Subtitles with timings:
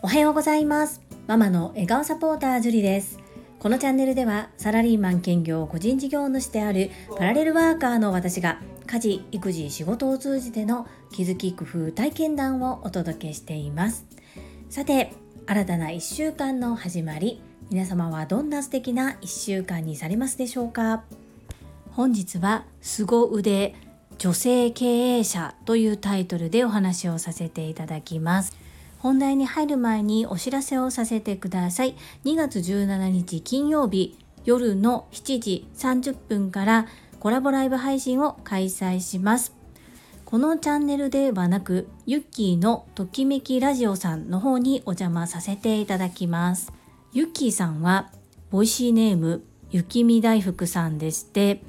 [0.00, 1.02] おはようございます。
[1.26, 3.18] ママの笑顔サポータージュリです。
[3.58, 14.06] このチャンネルではサラリーマン兼業個人事業主であるパラレルワーカーの私が家事育児仕事を通じての気づき工夫体験談をお届けしています。
[14.70, 15.12] さて
[15.46, 21.04] 新たな1週間の始まり皆様はどんな素敵な1週間にされますでしょうか？
[21.90, 23.74] 本日は凄腕
[24.18, 28.56] 女性経営者というタイトルでお話をさせていただきます
[29.02, 31.96] 本題に入る前にお知らせをさせてください。
[32.24, 36.86] 2月17日金曜日夜の7時30分から
[37.18, 39.54] コラボライブ配信を開催します。
[40.24, 46.72] このチャンネルではなく、ユッキーのときめきラジオさんの方にお邪魔させていただきます。
[47.12, 48.10] ユッキーさんは、
[48.50, 51.62] ボイシーネーム、雪見大福さんでして、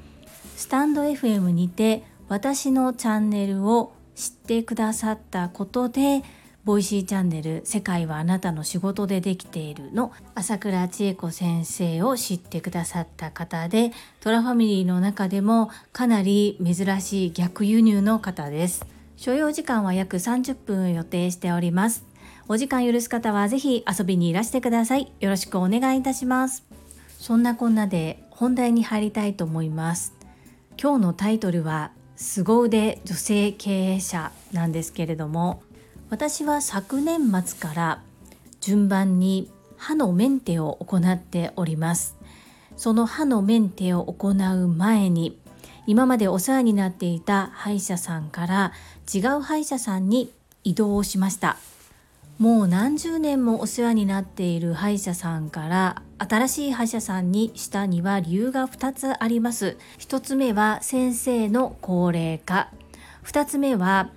[0.56, 6.22] スタンド FM にて私のチャンネルを知ってくださったことで、
[6.64, 10.12] ボイシーチャンネル「世界はあなたの仕事でできている」の。
[10.34, 18.86] 朝倉千恵子先生を知ってくださった方でトラファミリーの中でもかなり珍しい逆輸入の方です。
[19.16, 22.06] 所要時間は約30分予定しております。
[22.48, 25.12] お時間許す方はぜひ遊びにいらしてください。
[25.20, 26.64] よろしくお願いいたします。
[27.18, 30.14] そんなこんなで本題に入りたいと思います。
[30.80, 35.62] 今日のタイトルは凄腕女性経営者なんですけれども
[36.10, 38.02] 私は昨年末から
[38.60, 42.16] 順番に歯のメンテを行っております。
[42.76, 45.38] その歯のメンテを行う前に
[45.86, 48.72] 今までお世話になっていた歯医者さんから
[49.12, 51.56] 違う歯医者さんに移動をしました。
[52.38, 59.76] もう何十年もお世話になっている歯医者さんから新しい歯医者さんにしたには理由が2つあります。
[59.98, 62.70] 1つ目は先生の高齢化。
[63.24, 64.10] 2つ目は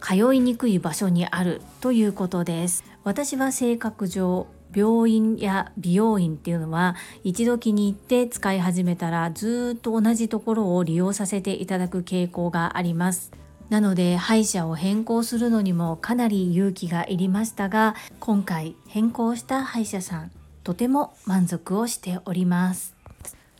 [0.00, 2.84] 通いにくい場所にあるということです。
[3.04, 13.30] 私は性格上病院や美容院っていうのは一度気に入って使い始めたらずっと同じところを利用させていただく傾向があります。
[13.68, 20.30] なので歯医者を変更するのにもかなり勇気がいりましたが今回変更した歯医者さん
[20.64, 22.94] とても満足をしております。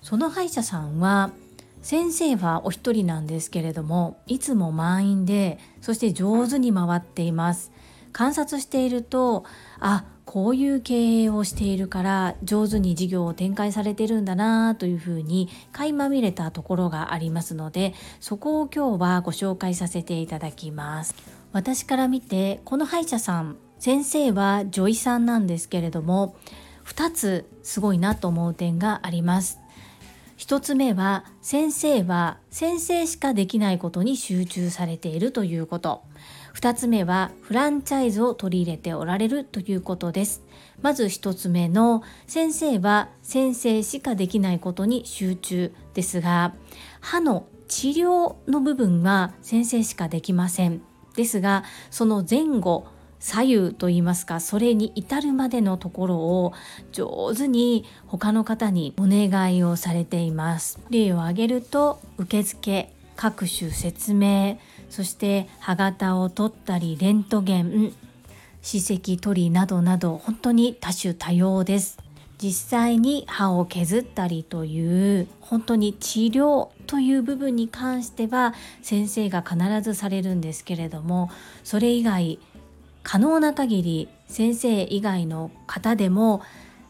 [0.02, 1.30] その歯医者さんは
[1.82, 7.72] 先生はお一人なんですけれどもいつも満員でそして上手に回っています。
[8.12, 9.44] 観察していると
[9.80, 21.14] あこういう経営をしているから上手に事業を展開されてるんだなというふうに垣間見れたところがありますのでそこを今日はご紹介させていただきます。
[21.52, 26.36] 私から見てこの歯医者さん先生は女医さんなんですけれども
[26.84, 29.62] 2つすごいなと思う点があります。
[30.38, 36.02] 1つ目は先生は先生しかできないことに集中されているということ。
[36.54, 40.42] 2つ目はフランチャイズを取り入れておられるということです。
[40.80, 46.54] まず1つ目の先生は先生しかできないことに集中ですが
[47.00, 50.82] 歯の治療の部分は先生しかできません。
[51.14, 52.86] ですがその前後
[53.22, 56.52] 左右といいますかそれに至るまでのところを
[56.90, 60.80] 上手に他の方にお願いをされています。
[60.90, 64.58] 例を挙げると受付各種説明
[64.90, 67.92] そして歯型を取ったりレントゲン
[68.60, 71.98] 歯石取りなどなど本当に多種多様です。
[72.38, 78.52] 実際に歯を削ったりという本当に治療という部分に関しては
[78.82, 81.30] 先生が必ずされるんですけれども
[81.62, 82.40] それ以外
[83.02, 86.42] 可能な限り先生以外の方でも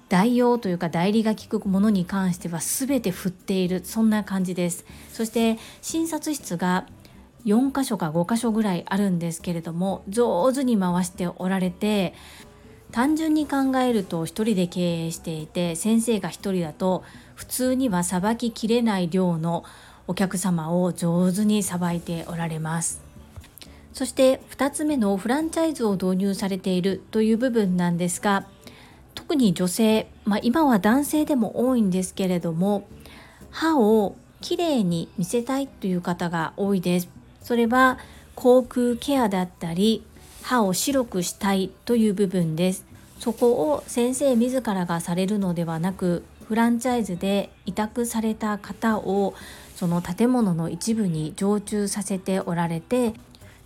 [0.08, 4.84] 代用というか代理が効くものに関しては全て振っているそんな感じです。
[5.12, 6.86] そして診察室が
[7.44, 12.14] 4箇所か5箇所ぐらいあるんですけれども上手に回しておられて
[12.92, 19.64] 単純に考えると1人で経営していて先生が1人だと普通にはさばききれない量の
[20.06, 23.01] お客様を上手にさばいておられます。
[23.92, 28.46] そして2つ目のフランチャイズを導入されているという部分なんですが
[29.14, 32.88] 特に女性、まあ、今は男性でも多いんですけれども
[33.50, 37.08] 歯をきれいに見せたいという方が多いです。
[37.42, 37.98] それは
[38.34, 40.04] 口腔ケアだったり
[40.42, 42.84] 歯を白くしたいという部分です。
[43.20, 49.34] そこを先生自らがされるのではなくフランチャイズで委託された方を
[49.76, 53.14] その建物の一部に常駐させておられて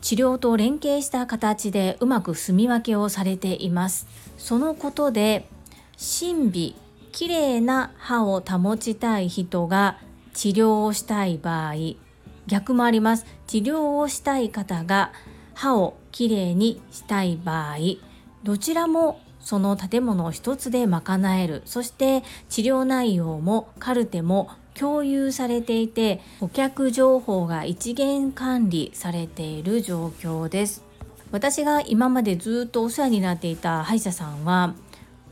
[0.07, 4.07] 治療と連携した形でうまく住み分けをされています。
[4.39, 5.49] そのことで
[5.99, 6.77] 神秘
[7.11, 9.99] きれいな歯を保ちたい人が
[10.33, 11.75] 治療をしたい場合
[12.47, 13.27] 逆もあります。
[13.49, 15.11] 治療をしたい方が
[15.55, 17.79] 歯をきれいにしたい場合
[18.45, 21.63] どちらもその建物を一つで賄える。
[21.65, 30.85] そして治療内容もカルテも共有されていて顧客情報が一元管理されている状況です。
[31.33, 34.75] 私が今までずっとお世話になっていた歯医者さんは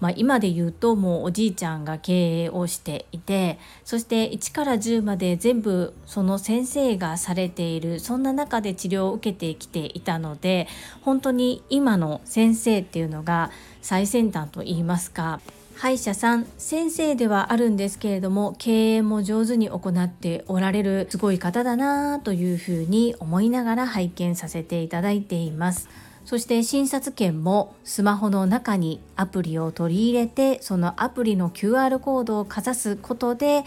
[0.01, 10.69] まあ、今で言うともうおじいちゃんが経営をしていてそして1から10まで全部その先生がされているそんな中で治療を受けてきていたので
[11.01, 13.51] 本当に今の先生っていうのが
[13.81, 15.41] 最先端といいますか
[15.77, 25.89] 歯医者さん先生ではあるんですけれども経営も上手に行っておられるすごい方だなというふうに思いながら拝見させていただいています。
[26.25, 33.65] そして診察券もスマホの中にアプリを取り入れてそのアプリの QR コードをかざすことで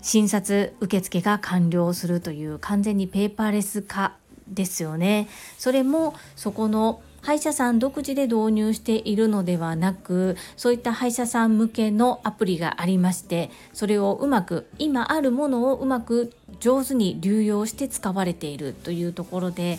[0.00, 4.16] 診察受付が完了するという完全にペーパーレス化
[4.48, 5.28] ですよね。
[5.58, 19.78] それもそこの歯医者さん独自で導入しているのではなくそういった歯医者さん向けのアプリがありましてそれをうまく今あるものをうまく上手に流用して使われているというところで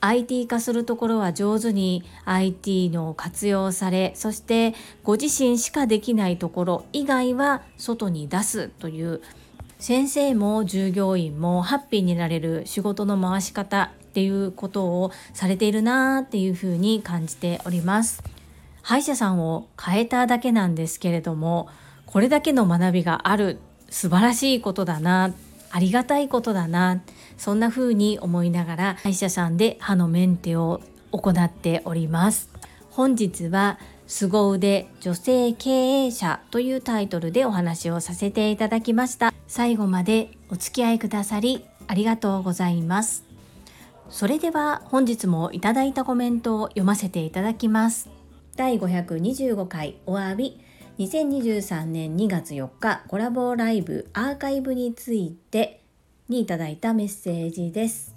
[0.00, 9.22] IT 化するところは上手に IT の活用されそしてご自身しかできないところ以外は外に出すという
[9.78, 18.22] 先生も従業員もハッピーになれる仕事の回し方っていうことをされているなっていうふうに感じております。
[18.80, 21.68] 歯医者さんを変えただけなんですけれども
[22.06, 23.58] これだけの学びがある
[23.90, 25.34] 素晴らしいことだな
[25.70, 27.02] ありがたいことだな
[27.36, 30.80] そんな風に思いながら歯医者さんで歯のメンテを
[31.10, 32.48] 行っております。
[32.90, 39.34] 本日は凄腕女性経営者というタイトルでお話をさせていただきました。
[39.46, 43.25] 最後までお付き合いくださりありがとうございます。
[44.08, 48.08] それでは本日もいただいたコメントを読ませていただきます
[48.56, 50.60] 第525回お詫び
[50.98, 55.82] 2023年2月4日コラボライブアーカイブについて
[56.28, 58.14] にいただいたメッセージです。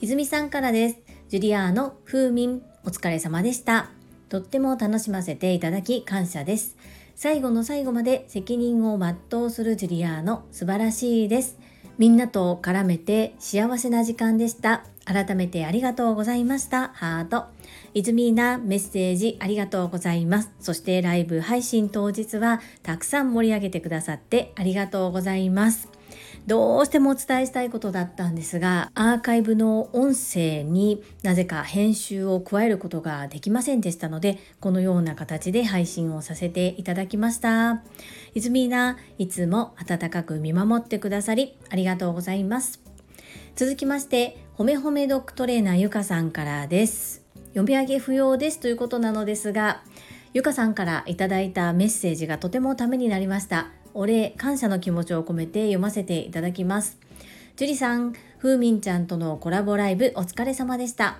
[0.00, 0.98] 泉さんからです。
[1.28, 3.90] ジュリアーノ風民お疲れ様でした。
[4.28, 6.76] とっても楽しませていただき感謝です。
[7.16, 11.58] 最後の最後まで責任を全うするジュリアーノ素晴らしいです。
[11.98, 14.84] みんなと絡めて幸せな時間でした。
[15.04, 16.88] 改めてありがとうございました。
[16.94, 17.46] ハート。
[17.92, 20.50] 泉なメッセージありがとうございます。
[20.60, 25.97] そしてライブ配信当日はたくさん盛り上げてくださってありがとうございます。
[26.46, 37.82] どうしてもお伝えしたいことだったんですがアーカイブの音声になぜか編集を加えることができませんでしたのでこのような形で配信をさせていただきました。
[38.34, 42.80] 泉ないつも温かく見守ってくださりありがとうございます。
[43.56, 47.24] 続きましてほめほめドッグトレーナーゆかさんからです。
[47.48, 48.60] 読み上げ不要です。
[48.60, 49.82] ということなのですが
[50.34, 53.68] ゆかさんからいただいたメッセージがとてもためになりました。
[53.94, 56.98] お礼感謝の気持ちを込めて読ませていただきます。
[57.56, 61.18] 樹里さんふうみんちゃんとのコラボライブお疲れ様でした。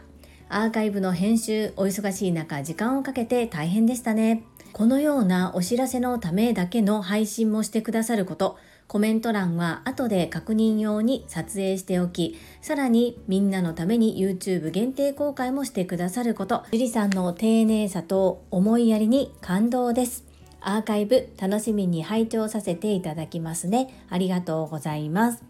[0.48, 4.44] アーカイブの編集お忙しい中時間をかけて大変でしたね。
[4.72, 20.27] このようなお知らせのためだけの配信もしてくださることコメント欄は後で確認用に撮影しておき、さらにみんなのために YouTube 限定公開もしてくださること、樹里さんの丁寧さと思いやりに感動です。
[20.60, 24.04] アーカイブ楽しみに拝聴させていただきますね。
[24.10, 25.42] ありがとうございます。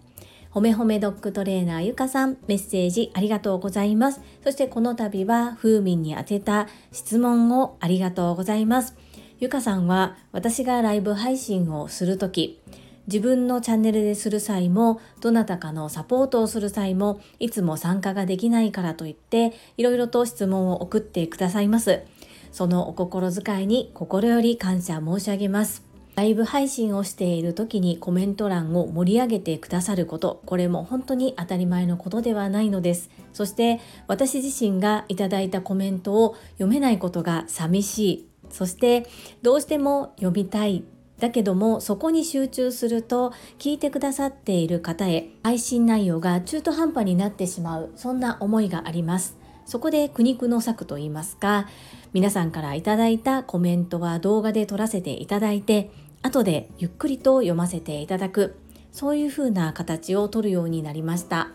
[0.50, 4.20] ほめほめドッグトレーナーゆかさん、メッセージありがとうございます。
[4.42, 8.96] そしてこの度は、ふうみんに宛てた質問をありがとうございます。
[9.40, 12.60] ゆかさんは、私がライブ配信をするとき、
[13.06, 22.02] 自分のチャンネルでする際も、どなたかのサポートをする際も、いつも参加ができないからといって、いろいろと質問を送ってくださいます。
[22.52, 25.88] そのお心遣いに心より感謝申し上げます。
[26.18, 33.08] ライブ配信をしている時にコメント欄を盛り上げてくださること、これも本当に当たり前のことではないのです。
[33.32, 33.78] そして
[34.08, 38.28] 私自身がいただいたコメントを読めないことが寂しい。
[38.50, 39.06] そして
[39.42, 40.82] どうしても読みたい。
[41.20, 49.37] だけどもそこに集中すると聞いてくださっている方へ配信内容が中途半端になってしまうそんな思いがあります。
[49.68, 51.68] そこで苦肉の策といいますか
[52.14, 55.90] 皆さんからいただいたコメントは動画で撮らせていただいて
[56.22, 58.56] 後でゆっくりと読ませていただく
[58.92, 61.50] そういうふうな形をとるようになりました。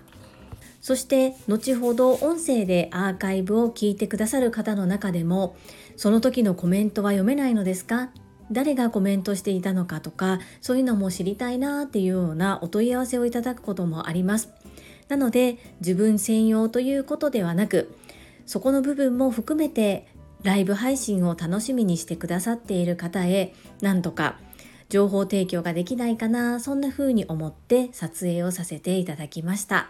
[0.80, 5.56] そして後ほど音声でアーカイブを聞いてくださる方の中でも
[5.96, 8.12] その時のコメントは読めないのですか？
[8.52, 14.50] 誰がコメントしていたのかとかそういうのも知りたいなっていうようなお問い合わせをいただくこともあります。
[15.08, 17.96] なので自分専用ということではなく
[18.46, 20.08] そこの部分も含めて
[20.44, 24.38] ライブ配信を楽しみにしてくださっている方へなんとか
[24.90, 29.90] 情報提供ができないかなそんな風に思って撮影をさせていただきました。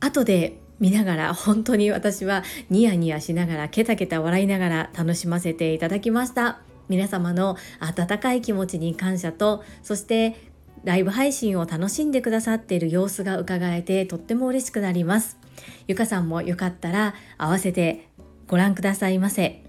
[0.00, 6.60] 後で見ながら本当に私はニヤニヤしながらケタケタ笑いながら楽しませていただきました。
[6.88, 10.49] 皆様の温かい気持ちに感謝とそして
[10.84, 15.38] ライブ配信を楽しんでくださっている様子が伺えてとっても嬉しくなります。
[15.86, 18.08] ゆかさんもよかったら合わせて
[18.46, 19.62] ご覧くださいませ。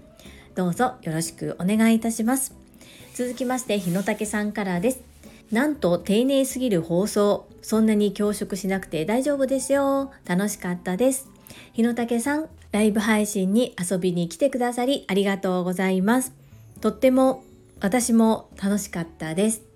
[0.54, 2.54] どうぞよろしくお願いいたします。
[3.14, 5.00] 続きまして日野武さんからです。
[5.50, 7.46] なんと丁寧すぎる放送。
[7.60, 10.12] そんなに恐縮しなくて大丈夫ですよ。
[10.24, 11.28] 楽しかったです。
[11.74, 16.32] 日野武さんライブ配信に遊びに来てくださりありがとうございます。
[16.80, 17.44] とっても
[17.80, 19.71] 私も楽しかったです。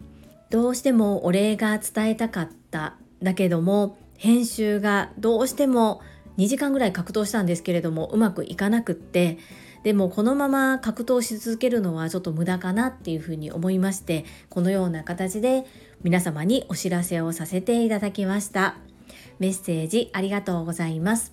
[0.50, 2.94] どうしてもお礼が伝えたかった。
[3.22, 6.00] だけども編集がどうしても
[6.38, 9.38] 2時間ぐらい格闘したんですけれどもうまくいかなくって
[9.84, 15.64] でもこのまま格闘し続けるのはちょっと無駄かなっていうふうに思いましてこのような形で
[16.02, 18.76] 皆様にお知らせをさせていただきました。
[19.38, 21.32] メッセージありがとうございます。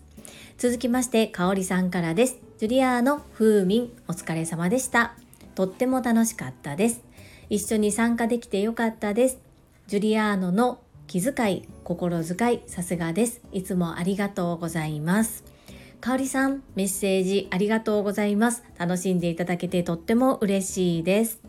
[0.58, 2.38] 続きましてかおりさんからです。
[2.58, 5.16] ジュリアーノ風民お疲れ様でした。
[5.56, 7.02] とっても楽しかったです。
[7.50, 9.40] 一緒に参加できてよかったです。
[9.88, 13.42] ジュリアーノの気遣い、心遣い、さすがです。
[13.52, 15.44] いつもありがとうございます。
[16.00, 18.64] かおりさん、メッセージありがとうございます。
[18.78, 21.42] 楽しんでいただけてとっても嬉しいです。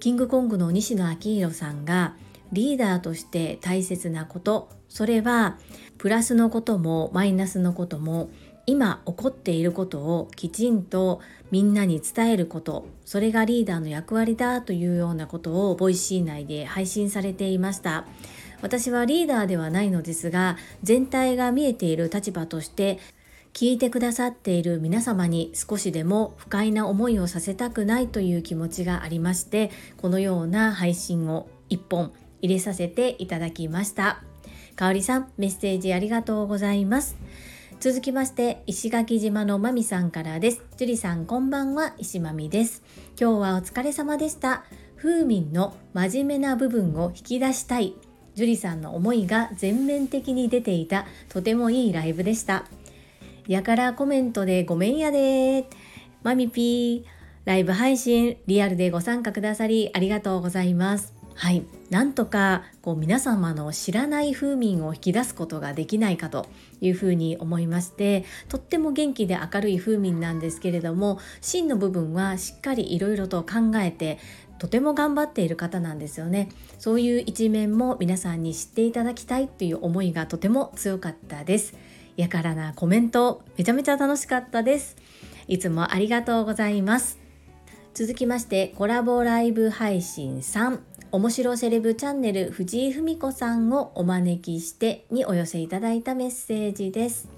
[0.00, 2.16] キングコングの西野昭弘さんが
[2.52, 5.58] リーダーとして大切なこと、それは
[5.98, 8.28] プラスのこともマイナスのことも
[8.66, 18.06] 今起こっていることをきちんとみんなに伝えることそれがリーダーの役割だというようなことをボイシー内で配信されていました。
[18.62, 22.98] 私はリーダーではないのですが全体が見えている立場として
[23.52, 34.22] 聞いてくださっている皆様に少しでも不快な思いをさせたくないという気持ちがありましてこのような配信を1本入れさせていただきました。
[34.76, 37.16] かおりさんメッセージありがとうございます。
[37.84, 40.62] 続きまして石垣島のまみさんからです。
[40.78, 42.82] 樹里さんこんばんは石まみです。
[43.20, 44.64] 今日はお疲れ様でした。
[44.96, 47.92] 風民の真面目な部分を引き出したい。
[48.36, 51.04] 樹里さんの思いが全面的に出ていた。
[51.28, 52.64] とてもいいライブでした。
[53.46, 55.68] やからコメントでごめんやで。
[56.22, 57.10] まみぴー
[57.44, 61.13] ライブ配信リアルでご参加くださりありがとうございます。
[61.34, 61.64] はい。
[61.90, 66.46] なんとかこう皆様の知らない風民を引き出すことができないかと
[66.80, 74.18] いうふうに思いましてとっても元気で明るい風民なんですけれども真の部分はしっかりいろいろと考えて
[74.58, 76.48] とても頑張っている方なんですよね。
[76.78, 81.74] そういう一面も皆さんに知っていただきたいという思いがとても強かったです。
[82.16, 84.96] やからなコメントめちゃめちゃ楽しかったです。
[85.48, 87.18] いつもありがとうございます。
[87.94, 90.80] 続きましてコラボライブ配信3
[91.14, 97.28] 面白セレブチャンネル藤井文子さんをお招きしてにお寄せいただいたメッセージです。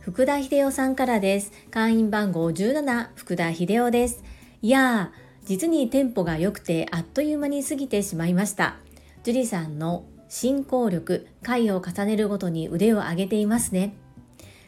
[0.00, 1.52] 福田秀夫さんからです。
[1.70, 4.24] 会員番号17福田秀夫です。
[4.62, 8.78] いやー実にテンポが良くてあっという間に過ぎてしまいました。
[9.22, 13.94] 樹里さんの進行力回を重ねるごとに腕を上げていますね。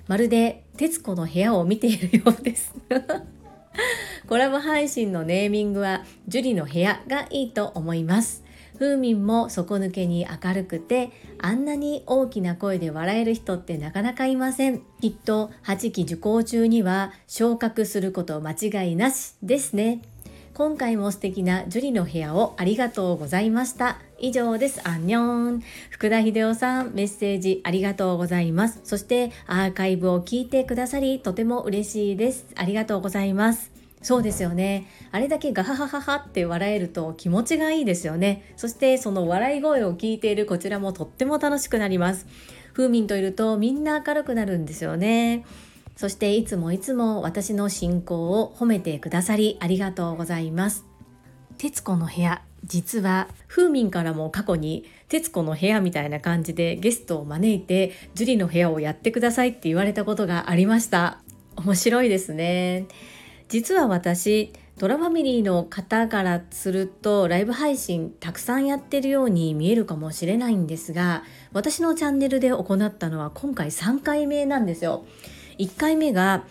[0.07, 2.77] まるで徹子の部屋を見ているようです。
[4.27, 8.43] コラボ配信のネーミングはジュリの部屋がいいと思います。
[8.79, 14.81] 風民も底抜けに明るくてあんなに大きな声で笑える人ってなかなかいません。
[15.01, 20.01] きっと8期受講中には昇格すること間違いなしですね。
[20.55, 23.99] 今回も素敵なジュリの部屋をありがとうございました。
[24.19, 24.81] 以上です。
[24.89, 25.63] アンニョン。
[25.91, 28.81] 福田秀夫さんメッセージありがとうございます。
[28.85, 32.47] そしてアーカイブを聞いてくださりとても嬉しいです。
[32.55, 33.74] ありがとうございます。
[34.05, 34.87] そうですよね。
[35.13, 38.53] あれだけガハハハハって笑えると気持ちがいいですよね。
[38.55, 42.27] そしてその笑い声を聞いているこちらもとっても楽しくなります。
[42.75, 45.47] 風民といるとみんな明るくなるんですよね。
[45.97, 50.85] そしていつもいつも私の進行を褒めてくださりありがとうございます。
[51.57, 61.23] 徹子の部屋実は風民からも過去に「徹子の部屋」みたいな感じでゲストを招いて樹里の部屋をやってくださいって言われたことがありました。
[61.57, 62.87] 面白いですね。
[63.49, 71.23] 実は私トラファミリーの方からするとライブ配信たくさんやってるように見えるかもしれないんですが
[71.53, 75.05] 私のチャンネルで行ったのは今回3回目なんですよ。
[75.59, 76.45] 1回目が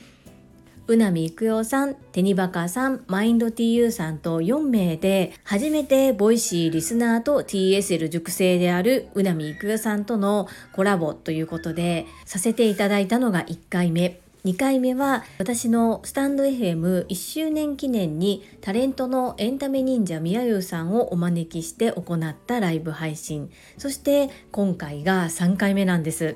[0.86, 14.23] うなみいくよさん、テニバカさん、マインド TU さんと4名で初めてボイシーリスナーと TSL 熟成であるうなみいくよさんとのコラボということでさせていただいたのが1回目。
[14.46, 23.50] 2回目は私のスタンド FM1 周年記念にタレントのエンタメ忍者みやゆうさんをお招きして行ったライブ配信。
[23.78, 26.36] そして今回が3回目なんです。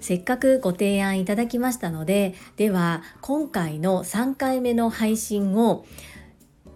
[0.00, 5.86] せっかくご提案いただきましたのででは今回の3回目の配信を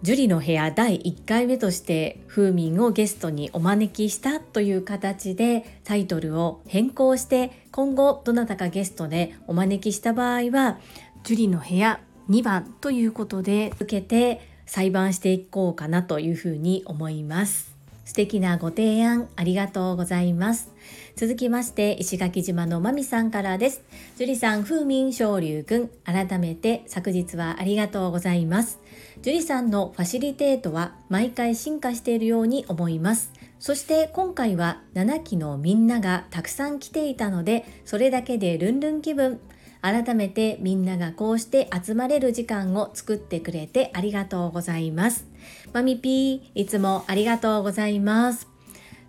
[0.03, 10.79] 樹里の部屋第1回目として風民をゲストにお招きしたという形でタイトルを変更して今後どなたかゲストでお招きした場合は
[11.23, 11.99] 樹里の部屋
[12.31, 17.71] 2番ということで受けて裁判していこうかなというふうに思います。
[18.03, 20.71] 素敵なご提案ありがとうございます。
[21.15, 23.83] 続きまして石垣島のまみさんからです。
[24.17, 28.79] 樹里さん風民昇龍くん改めて昨日はありがとうございます。
[29.21, 33.31] 樹里さんのファシリテートは毎回進化しているように思います。
[33.59, 39.39] そして今回は7期のみんながたくさん来ていたのでそれだけでルンルン気分。
[39.83, 45.27] 改めてみんながこうして集まれる時間を作ってくれてありがとうございます。
[45.71, 48.47] マミピーいつもありがとうございます。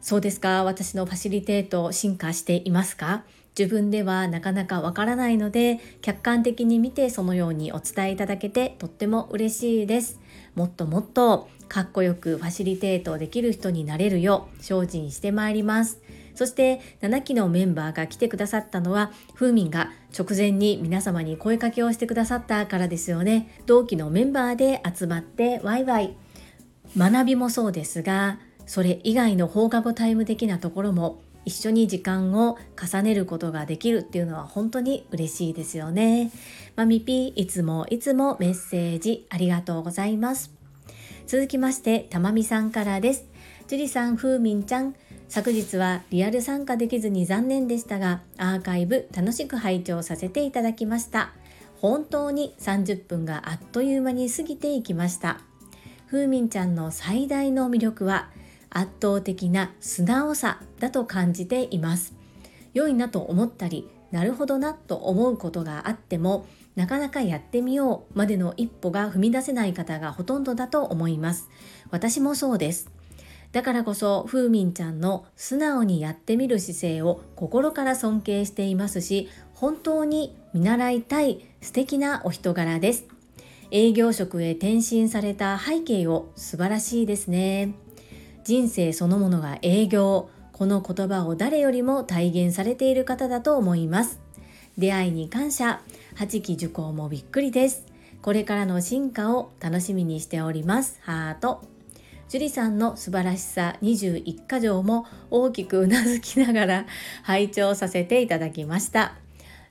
[0.03, 0.63] そうですか。
[0.65, 3.25] 私のファシリテート進化していますか？
[3.59, 10.19] 自分ではなかなかわからないので客観的に見てそのようにお伝えいただけてとっても嬉しいです。
[10.55, 16.01] もっともっとかっこよくファシリテートできる人になれるよう精進してまいります。
[16.35, 23.59] そして7期のメンバーが来てくださったのはふーみんが直前に皆様に声かけをしてくださったからですよね。
[23.67, 26.17] 同期のメンバーで集まってワイワイ。
[26.97, 36.31] 学びもそうですがそれ以外の放課後タイム的なところも一緒に時間を重ねることができるっていうのは本当に嬉しいですよね。
[36.77, 40.53] まみぴいつもいつもメッセージありがとうございます。
[41.27, 43.27] 続きまして、たまみさんからです。
[43.69, 44.95] 樹里さん、ふうみんちゃん、
[45.29, 51.33] 昨日はリアル参加できずに残念でしたが、アーカイブ楽しく拝聴させていただきました。
[51.81, 55.41] 本当に30分があっという間に過ぎていきました。
[56.07, 58.29] ふうみんちゃんの最大の魅力は、
[58.73, 62.15] 圧倒的な素直さだと感じています。
[62.75, 71.49] 良いなと思ったりなるほどなと思うことがあってもなかなかやってみようまでの一歩が踏み出せない方がほとんどだと思います。
[71.91, 72.91] 私もそうです。
[73.53, 83.05] だからこそふーみんちゃんの素直にやってみる姿勢を心から尊敬していますし本当に見習いたい素敵なお人柄です。
[83.71, 87.75] 営業職へ転身された背景を素晴らしいですね。
[88.45, 90.29] 人生そのものが営業。
[90.53, 94.21] この言葉を誰よりも体現されている方だと思います。
[94.77, 95.81] 出会いに感謝。
[96.17, 97.87] 8期受講もびっくりです。
[98.21, 100.99] これからの進化を楽しみにしております。
[101.03, 101.63] ハート。
[102.29, 106.87] 樹里さんの素晴らしさ21箇条も大きくうなずきながら
[107.23, 109.15] 拝聴させていただきました。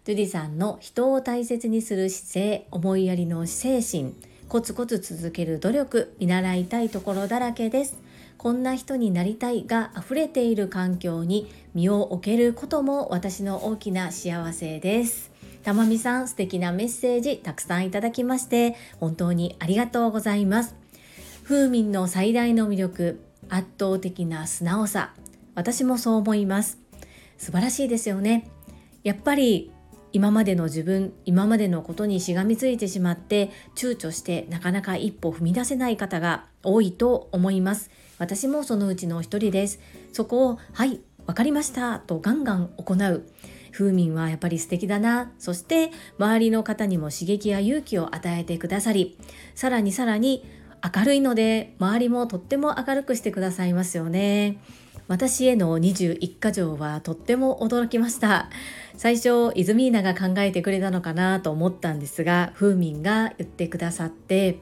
[0.05, 4.13] 樹里さんの人を大切にする姿勢思いやりの精神
[4.47, 8.10] コツコツ続ける努力見習いたいところだらけです。
[8.41, 15.29] こんな人になりたいが溢れている環境に身を置けることも私の大きな幸せです。
[15.61, 20.73] たまみさん素敵なメッセージたくさんいただきまして本当にありがとうございます。
[21.43, 25.13] 風民の最大の魅力圧倒的な素直さ
[25.53, 26.79] 私もそう思います
[27.37, 28.49] 素晴らしいですよね
[29.03, 29.71] やっぱり
[30.13, 37.89] 今までの自分今までのことにしがみついてしまって躊躇してなかなか一歩踏み出せない方が多いと思います
[38.21, 39.79] 私もそのうちの一人です。
[40.13, 43.25] そこをはい分かりましたとガンガン行う。
[43.71, 45.31] 風民はやっぱり素敵だな。
[45.39, 49.17] そして周りの方にも刺激や勇気を与えてくださり
[49.55, 50.45] さらにさらに
[50.95, 54.59] 明るいので周りもとっても明るくしてくださいますよね。
[55.07, 58.51] 私への21箇条はとっても驚きました。
[58.97, 64.59] 最初イズミーナが考えてくれたのかなと思ったんですが風民が言ってくださって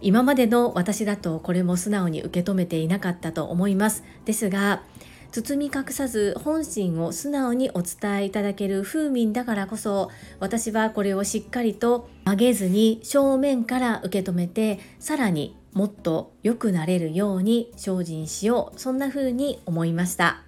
[0.00, 4.04] 今までの私だとこれも素直に受け止めていなかったと思います。
[4.24, 4.82] ですが
[5.30, 18.80] 包み隠さず本心を素直にお伝えいただける風民だからこそ私はこれをしっかりと曲げずに正面から受け止めてさらにもっと良くなれるように精進しよう。
[18.80, 20.42] そんな風に思いました。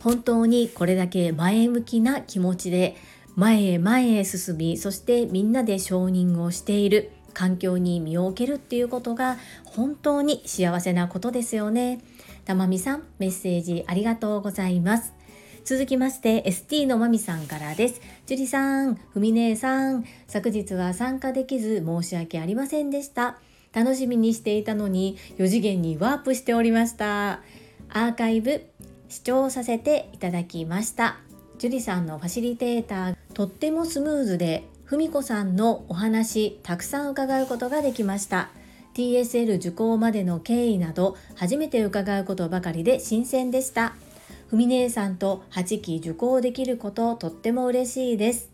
[0.00, 2.96] 本当にこれだけ前向きな気持ちで
[3.36, 7.10] 前へ前へ進みそしてみんなで承認をしている。
[7.34, 12.00] 環境に身を置けるっていうことが本当に幸せなことですよね。
[12.44, 15.12] たまみさん、メッセージありがとうございます。
[15.64, 18.00] 続きまして ST のまみさんからです。
[18.26, 23.38] 樹里さん、ふみ姉さん、昨日は参加できず申し訳ありませんでした。
[23.72, 27.40] 楽しみにしていたのに4次元にワープしておりました。
[27.88, 28.66] アーカイブ
[29.08, 31.16] 視聴させていただきました。
[31.58, 38.50] 樹里さんのファシリテーターとってもスムーズでふみこさんのお話たくさん伺うことができました。
[38.94, 43.94] TSL 受講までの経緯など初めて伺うことばかりで新鮮でした。
[44.48, 48.50] ふみ姉さんと8期受講できることとっても嬉しいです。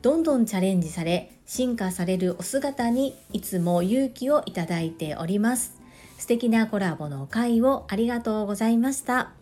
[0.00, 5.78] どんどんチャレンジされ進化されるお姿にいつも勇気をいただいております。
[6.16, 9.32] 素敵なコラボの会をありがとうございました。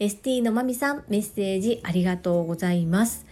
[0.00, 3.25] ST のまみさんメッセージありがとうございます。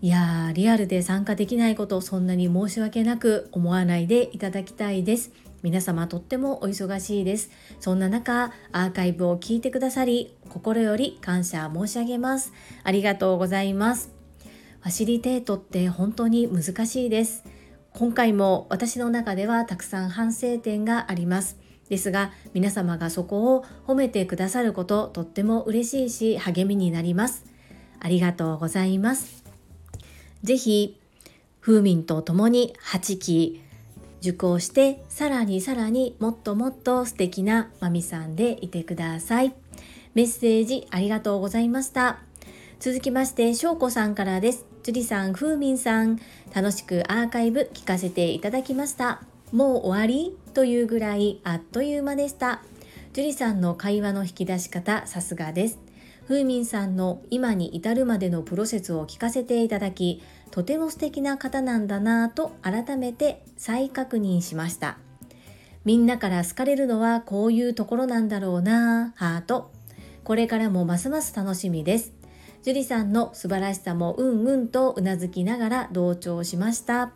[0.00, 5.32] いやーリアルで参加できないことそんなに申し訳なく思わないでいただきたいです。
[5.64, 7.50] 皆様とってもお忙しいです。
[7.80, 12.52] そんな中アーカイブを聞いてくださり心より感謝申し上げます。
[12.84, 14.12] ありがとうございます。
[14.80, 17.42] ファシリテートって本当に難しいです。
[17.92, 21.58] 今回も私の中ではたくさん反省点があります。
[21.88, 27.44] ですが皆様がそこを褒めてくださることとっても嬉しいし励みになります。
[27.98, 29.47] ありがとうございます。
[30.42, 31.00] ぜひ
[31.60, 33.62] 風民と共に8期
[34.20, 39.54] 受講してさらにさらにもっともっと素敵なまみさんでいてください。
[40.14, 42.18] メッセージありがとうございました。
[42.80, 44.64] 続きましてしょうこさんからです。
[44.82, 46.18] 樹里さん風民さん
[46.54, 49.22] 楽しくアーカイブ聞かせていただきました。
[49.52, 50.36] もう終わり？
[50.54, 52.62] というぐらいあっという間でした。
[53.12, 55.78] 樹里さんの会話の引き出し方さすがです。
[56.28, 64.98] ふうみんさんの今に至るまでのプロセスを聞かせていただきとても素敵な方なんだなぁと改めて再確認しました。
[65.86, 69.70] みんなから好かれるのはこういうところなんだろうなぁハート。
[70.22, 72.12] これからもますます楽しみです。
[72.62, 77.12] 樹里さんの素晴らしさもうんうんとうなずきながら同調しました。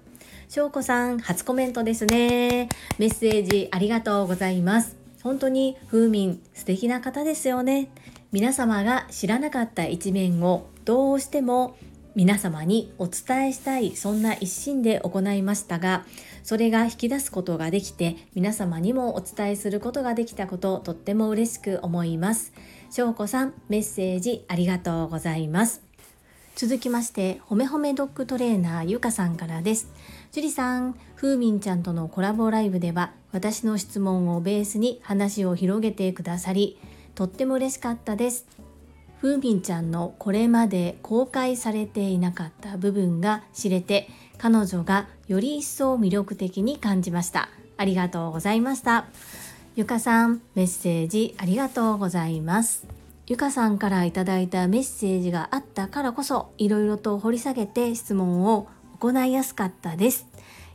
[0.48, 2.70] 翔子さん初コメントですね。
[2.98, 4.96] メッセージありがとうございます。
[5.22, 7.90] 本当に風民素敵な方ですよね。
[8.32, 11.76] 皆様が知らなかった一面をどうしても
[12.14, 16.06] 皆様にお伝えしたいそんな一心で行いましたが
[16.42, 22.52] それが引き出すことができて皆様にもお伝えすることができたこととっても嬉しく思います。
[22.90, 25.82] 翔子さんメッセージありがとうございます。
[26.56, 29.90] 続きましてほめほめドッグトレーナーゆかさんからです。
[30.32, 36.78] 樹里さんふうみんちゃんとのコラボライブでは私の質問をベースに話を広げてくださり
[37.14, 38.46] とっても嬉しかったです。
[39.20, 47.48] ふーみんちゃんのこれまで公開されていなかった部分が知れて彼女がより一層魅力的に感じました。
[47.76, 49.06] ありがとうございました。
[49.76, 52.84] ゆかさんメッセージありがとうございます。
[53.28, 58.66] ゆかさんからいただいたメッセージがあったからこそいろいろと掘り下げて質問を
[58.98, 60.26] 行いやすかったです。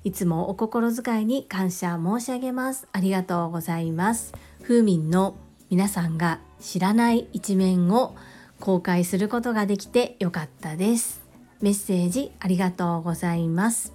[0.04, 2.88] いつもお心遣いに感謝申し上げます。
[2.94, 4.34] ありがとうございます。
[4.64, 5.36] ふーみんの
[5.70, 8.16] 皆さんが知らない一面を
[8.60, 11.22] 公開することができてよかったです。
[11.62, 13.94] メッセージありがとうございます。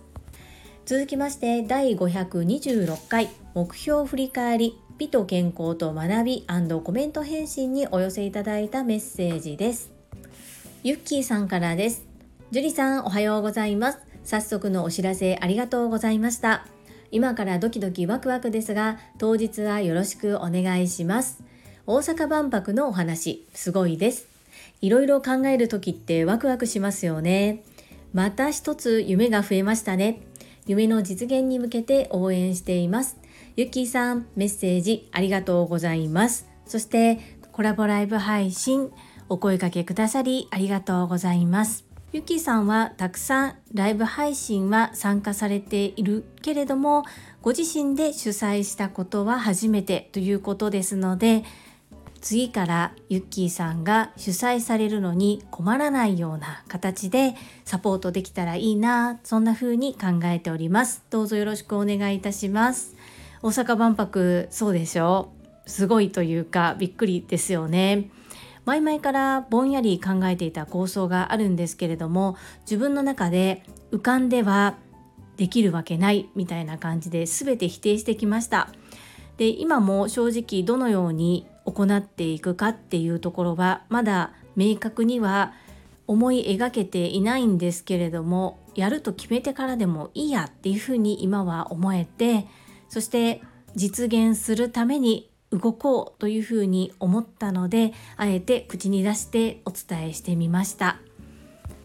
[0.84, 6.46] 続きまして第526回目標振り返り美と健康と学び
[6.84, 9.90] コメント返信にお寄せいただいたメッセージです。
[10.82, 12.04] ゆっきーさんからです。
[12.50, 13.98] 樹里さんおはようございます。
[14.24, 16.66] 早速のお知らせありがとうございました。
[17.10, 21.42] 今からドキドキワクワクですが当日はよろしくお願いします。
[21.84, 24.28] 大阪万博のお話、すごいです。
[24.80, 27.64] いろいろ考える時ってワクワクしますよね。
[28.14, 30.20] また一つ夢が増えましたね。
[30.66, 33.16] 夢の実現に向けて応援しています。
[33.56, 36.46] ゆきーさん、メッセージありがとうございます。
[36.66, 37.18] そして
[37.50, 38.92] コラボライブ配信
[39.28, 41.84] お声かけくださりありがとうございます。
[42.12, 47.04] ゆきさんはたくさんライブ配信は参加されているけれども
[47.40, 51.42] ご自身で主催したことは初めてということですので
[52.22, 61.04] 次からユッキーさんが主催されるのに困らないような形でサポートできたらいいなそんな風に考えております。
[61.10, 62.94] どうぞよろしくお願いいたします。
[63.42, 65.32] 大阪万博そうでしょ
[65.66, 68.08] うすごいというかびっくりですよね。
[68.64, 74.76] 前々からぼんやり考えていた構想があるんですけれども自分の中で浮かんでは
[75.36, 78.68] できるわけないみたいな感じで全て否定してきました。
[79.38, 85.52] で今も正直どのように行っていくかっていうところはまだ明確には
[86.06, 92.46] 思い描けていないんですけれどもやると決めてからでもいいやっていうふうに今は思えて
[92.88, 93.42] そして
[93.74, 100.98] 実現するために動こうというふうに思ったのであえて口に出してお伝えしてみました。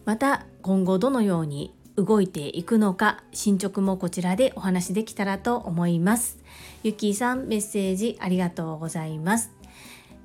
[0.04, 6.38] また今後どのように動いていくのか進捗もこちらでお話できたらと思います。
[6.82, 9.57] ゆきさんメッセージありがとうございます。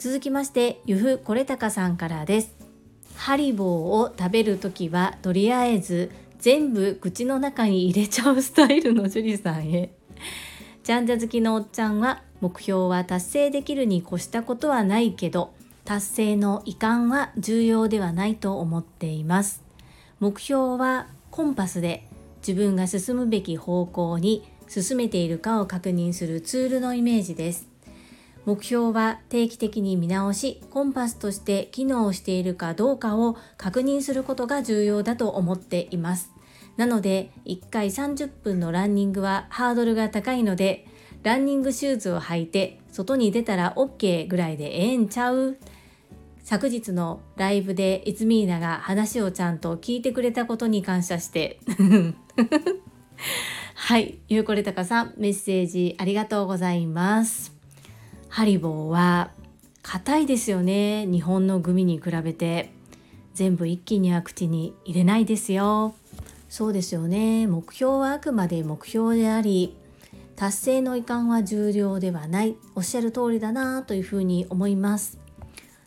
[0.04, 2.54] 続きましてゆふこれたかさんからです。
[3.16, 9.94] ハリボーを食べるときはとりあえず全部口の中に入れちゃうスタイルの樹里さんへ。
[10.84, 15.54] ちゃんじゃ好きのおっちゃんは目標は達成できるに越したことはないけど
[15.86, 19.64] 達成の遺憾は重要ではないと思っています。
[20.20, 22.10] 目標はコンパスで
[22.46, 27.73] 自分が進むべき方向に進めているかを確認するツールのイメージです。
[28.46, 36.32] 目標は定期的に見直しコンパスとして機能しているかどうかを確認することが重要だと思っています。
[36.76, 40.88] なので1回30分のランニングはハードルが高いので
[41.22, 45.58] ランニングシューズを履いて外に出たら OK ぐらいでええんちゃう？
[46.44, 51.60] 昨日のライブでいつみーなが話をちゃんと聞いてくれたことに感謝して。
[53.76, 57.53] はいゆうこれたかさんメッセージありがとうございます。
[58.34, 59.30] ハリボーは
[59.84, 61.06] 硬いですよね。
[61.06, 62.72] 日本のグミに比べて。
[63.36, 65.94] 全部一気には口に入れないですよ。
[66.50, 67.46] そうですよね。
[67.46, 69.78] 目標はあくまで目標であり
[70.36, 72.56] 達成の遺憾は重要ではない。
[72.74, 75.20] おっしゃる通りだなというふうに思います。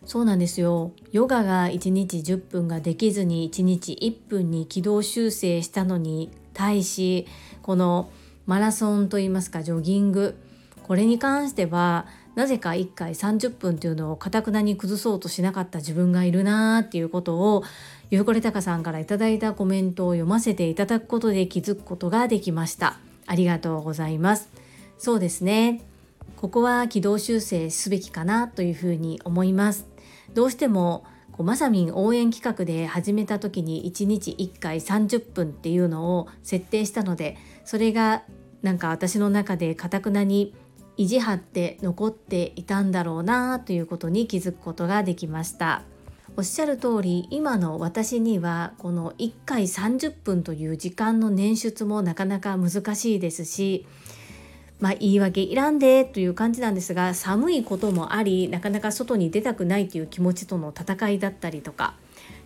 [0.05, 0.93] そうなんですよ。
[1.11, 7.27] ヨガが1日10分ができずに1日1分に軌道修正したのに対し
[7.61, 8.09] この
[8.45, 10.37] マラソンといいますかジョギング
[10.83, 12.07] これに関しては
[12.37, 17.63] なぜか1回30分っていうのをかたくなに崩そうとしなかった自分がいるなーっていうことを
[18.11, 22.99] ゆうこれたかさんから頂いたコメントを読ませていただくことで気づくことができました。
[23.25, 24.49] ありがとうございます。
[24.99, 25.81] そうですね。
[26.35, 29.87] ここは軌道修正すべきかなというふうに思います。
[30.35, 38.21] どうしてもこうまさみん応援企画で始めた時に1日1回30分っていうのを設定したのでそれが
[38.61, 40.53] なんか私の中でかたくなに
[40.97, 45.83] 意地張って残っていたんだろうなということに気づくことができました。
[46.35, 53.87] おっしゃる通り今の私にはこの1回30分という時間の捻出もなかなか難しいですし
[54.79, 61.95] まあ言い訳いらんでという感じなんですが寒いこともありなかなか外に出たくないという気持ちとの戦いだったりとか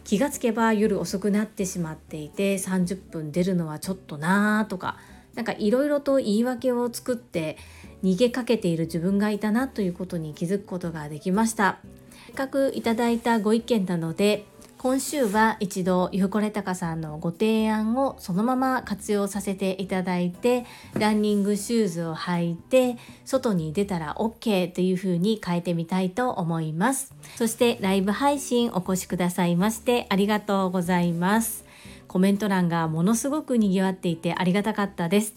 [0.06, 4.98] 気がつけば夜遅くなってしまっていて30分出るのはちょっとなーとか
[5.36, 7.58] なんかいろいろと言い訳を作って
[8.04, 11.80] 逃げかけている自分がいたなということに気づくことができました。
[12.26, 14.46] せっかくいただいたご意見なので
[14.82, 20.66] 今週は一度ゆうこれたかさんのご提案をそのまま活用させていただいて
[20.98, 27.14] ランニングシューズを履いて外に出たら OK という風に変えてみたいと思います。
[27.36, 31.64] そしてライブ配信お越しくださいましてありがとうございます。
[32.08, 35.36] コメント欄がものすごく賑わっていてありがたかったです。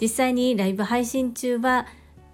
[0.00, 1.86] 実際にライブ配信中は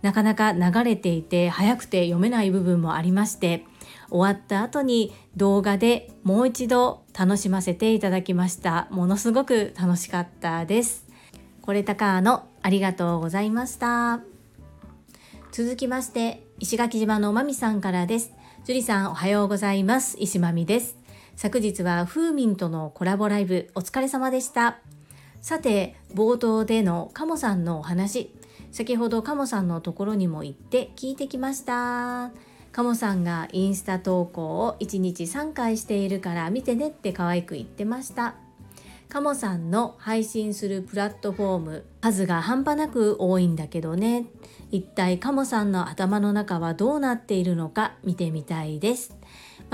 [0.04, 3.64] なかなか流れていて早くて読めない部分もありまして
[4.10, 8.86] 終わった後に動画でもう一度楽しませていただきました。
[8.90, 11.06] ものすごく楽しかったです。
[11.62, 14.20] これたかのありがとうございました。
[15.52, 18.34] 続きまして石垣島のまみさんからです。
[18.66, 20.18] 樹里さんおはようございます。
[20.20, 20.98] 石まみです。
[21.36, 24.80] 昨日はフーミンとのコラボライブお疲れ様でした。
[25.40, 28.30] さて冒頭でのカモさんのお話
[28.74, 32.32] 先ほどカモさんのところにも行って聞いてきました。
[32.72, 38.34] カモさんがインスタ投稿を1日3回しているから見てねって可愛く言ってました。
[39.08, 44.26] カモさんの配信するプラットフォーム数が半端なく多いんだけどね。
[44.72, 49.16] 一体カモさんの頭の中はどうなっているのか見てみたいです。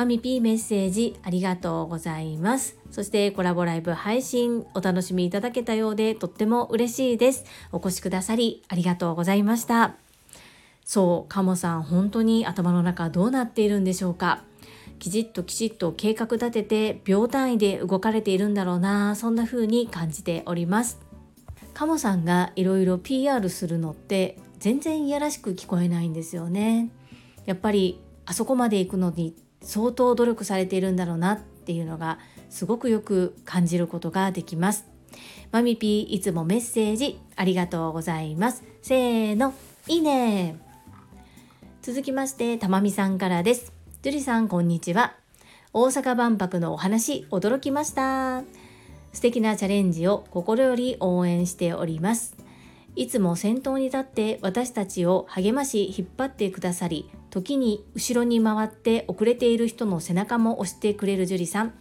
[0.01, 2.79] マミピーメッセージありがとうございます。
[2.91, 7.45] そしてコラボライブ配信お楽しみいただけたようでとっても嬉しいです。
[7.71, 9.97] お越しくださりありがとうございました。
[10.87, 14.43] そうカモさん本当に頭の中どうなっているんでしょうか。
[14.99, 19.17] きちっときちっと計画立てて秒単位で動かれているんだろうな。
[19.17, 20.99] そんな風に感じております。
[21.75, 26.89] カモさんがいろいろ PR するのって全然いやらしく聞こえないんですよね。
[27.45, 32.19] やっぱりあそこまで行くのに相当努力されているんだろうなっていうのが
[32.49, 34.87] すごくよく感じることができます。
[35.53, 38.65] マミピーいつもメッセージありがとうございます。
[38.83, 39.55] せーの
[39.87, 40.57] いいね。
[41.83, 43.73] 続きましてたまみさんからです。
[44.03, 45.17] 樹里さんこんにちは。
[45.73, 48.43] 大阪万博のお話驚きました。
[49.13, 52.37] 素敵なチャレンジを心より応援しております。
[52.97, 61.75] いつも先頭に立って私たちを励まし引っ張ってくださり時に後ろに回って遅れている人の背中も押してくれる樹里さん。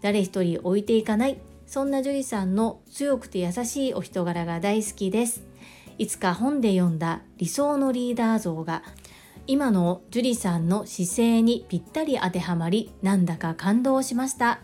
[0.00, 1.38] 誰一人置いていかない。
[1.66, 5.42] そんな樹里さんの強くて優しいお人柄が大好きです。
[5.98, 8.84] いつか本で読んだ理想のリーダー像が
[9.48, 14.60] 今の樹里さんの姿勢にぴったり当てはまりなんだか感動しました。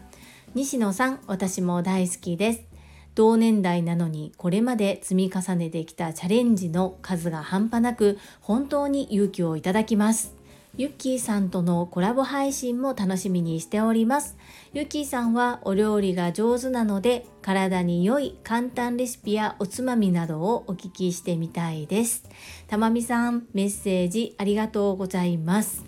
[0.55, 2.74] 西野さん私も大好きです。
[3.15, 10.35] 同年代なのにこれまで積み重ねてきたチャレンジの数が半端なく本当に勇気をいただきます。
[10.77, 14.37] ユッキーさんとのコラボ配信も楽しみにしております。
[14.73, 22.29] ユッキーさんはお料理が上手なので体に良い簡単レシピやおつまみなどをお聞きしてみたいです。
[22.67, 25.85] たまみさんメッセージありがとうございます。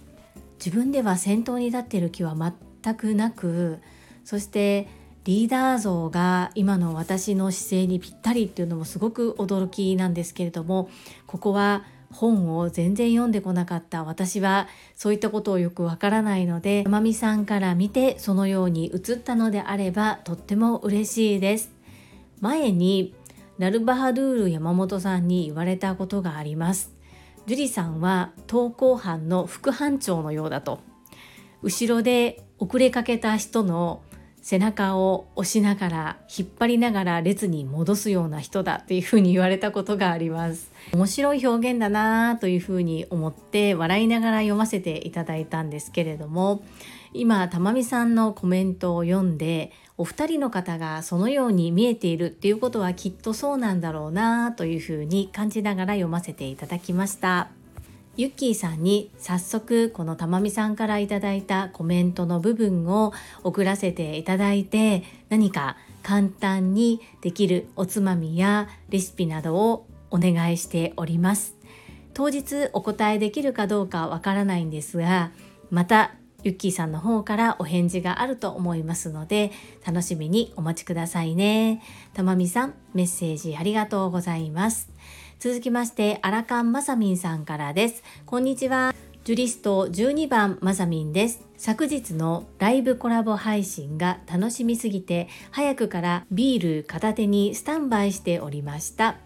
[0.64, 3.80] 自分では先頭に立っている気は全くなく
[4.24, 4.88] そして
[5.26, 10.88] リーダー像が今の私の姿勢にぴったりっていうのもすごく驚きなんですけれども
[11.26, 14.04] ここは本を全然読んでこなかった。
[14.04, 21.72] 私はそういったことをよくわからないのでまみさんから見てそのように映ったのであればとっても嬉しいです。
[22.40, 23.12] 前に
[23.58, 26.94] ラルバハドゥール山本さんに言われたことがあります。
[27.46, 30.78] ジュリさんは投稿班の副班長のようだと。
[31.62, 34.02] 後ろで遅れかけた人の
[34.48, 40.70] 背中を押しながら引っ張りながら列に戻すような人だっていうふうに言われたことがあります。
[40.92, 46.62] 面白い表現だなというふうに思って笑いながら読ませていただいたんですけれども
[47.12, 57.48] 今たまみさんのコメントを読んでお二人の方がそのように見えているっていうことはきっとそうなんだろうなというふうに感じながら読ませていただきました。
[58.16, 63.12] ユッキーさんに早速このたまみさんからいただいたコメントの部分を
[63.44, 71.56] 送らせていただいて何か簡単にできるおつまみやレシピなどをお願いしております。
[72.14, 75.30] 当日お答えできるかどうかわからないんですが
[75.68, 79.50] またユッキーさんの方からお返事があると思いますので
[79.84, 81.82] 楽しみにお待ちくださいね。
[82.14, 84.88] たまみさんメッセージありがとうございます。
[85.38, 88.02] 続きましてアラカンマサミンさんからです。
[88.24, 88.94] こんにちは。
[89.24, 91.44] ジュリスト12番マサミンです。
[91.58, 99.18] 昨日のライブコラボ配信が楽しみすぎて早くからビール片手にスタンバイしておりました。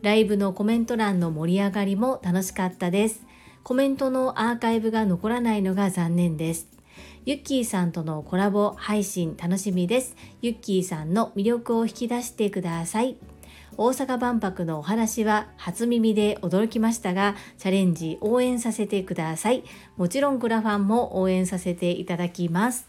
[0.00, 3.26] ライブのコメント欄の盛り上がりも楽しかったです。
[3.62, 6.66] コメントのアーカイブが残らないのが残念です。
[7.26, 10.16] ユッキーさんとのコラボ配信楽しみです。
[10.40, 13.18] ユッキーさんの魅力を引き出してください。
[13.78, 19.62] 大阪万博のお話は初耳で驚きましたがチャレンジ応援させてください。
[19.96, 22.88] もちろんクラファンも応援させていただきます。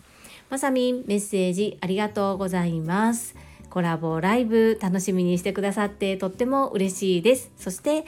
[0.50, 3.36] まさみんメッセージありがとうございます。
[3.70, 7.52] コラボライブ楽しみにしてくださってとっても嬉しいです。
[7.56, 8.06] そして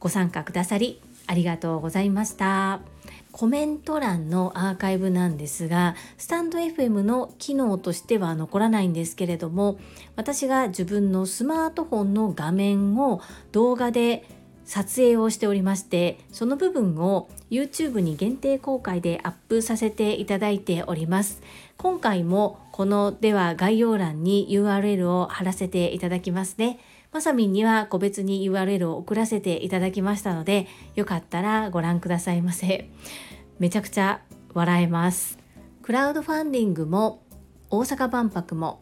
[0.00, 2.80] ご参加くださりありがとうございました。
[3.32, 9.80] コメント欄のアーカイブなんですがスタンド FM の機能としては残らないんですけれども
[10.14, 14.24] 私が自分のスマートフォンの画面を動画で
[14.64, 21.42] 撮影をしておりましてその部分を YouTube に限定公開でアップさせていただいております。
[21.76, 26.78] 今回もこのでは概要欄に URL を貼らせていただきますね。
[27.14, 32.90] まさみんには個別に URL を送らせていただきましたので、よかったらご覧くださいませ。
[33.60, 34.20] めちゃくちゃ
[34.52, 35.38] 笑えます。
[35.82, 37.22] クラウドファンディングも
[37.70, 38.80] 大阪万博も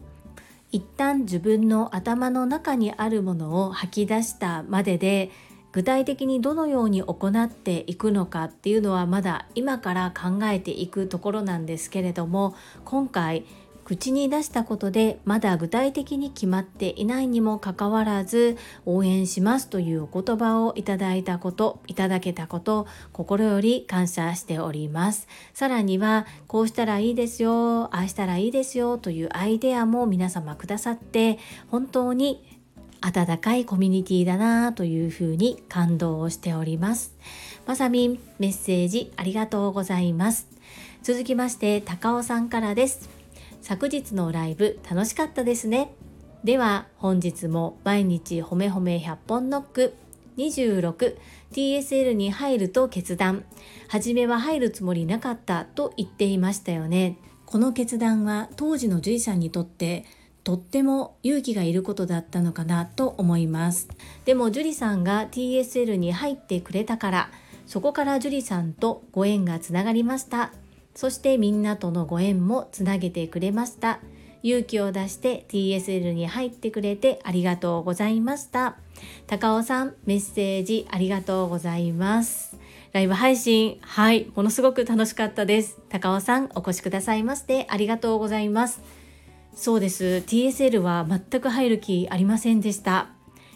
[0.71, 5.29] 一旦自分の頭の中にあるものを吐き出したまでで
[5.71, 13.45] 具体的にどのように行っていくのかっていうのはまだ今から考えていくところなんですけれども今回
[13.85, 25.27] 口に出したことでまだ具体的に決まっていないにもかかわらず応援しますというお言葉をいただいたこといただけたこと心より感謝しております。
[25.53, 32.43] さらにはこうしたらいいですよああしたらいいですよというアイデアも皆様くださって本当に
[33.01, 37.15] 温かいコミュニティだなというふうに感動をしております。
[37.65, 40.47] まさみんメッセージありがとうございます。
[41.01, 43.12] 続きまして高尾さんからです。
[43.63, 45.95] 昨日のライブ楽しかったですね。
[46.43, 49.95] では本日も毎日ほめほめ100本ノック
[50.37, 53.45] 26TSL に入ると決断。
[53.87, 57.17] 初めは入るつもりなかったと言っていましたよね。
[57.45, 60.03] この決断は当時の獣医さんにとって
[60.43, 63.87] とっても勇気がいることだったのかなと思います。
[64.25, 67.29] でも樹里さんが TSL に入ってくれたから
[67.65, 70.51] そこから樹里さんとご縁がつながりました。
[70.95, 73.99] そしてみんなとのご縁もつなげてくれました。
[74.43, 78.75] 勇気を出して TSL に入ってくれてありがとうございました。
[79.25, 82.57] 高尾さんメッセージありがとうございます。
[82.91, 85.79] ライブ配信はいものすごく楽しかったです。
[85.89, 88.81] 高尾さんお越しくださいましてありがとうございます。
[89.55, 90.23] そうです。
[90.27, 93.07] TSL は全く入る気ありませんでした。